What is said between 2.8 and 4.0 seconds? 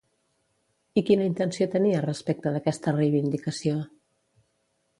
reivindicació?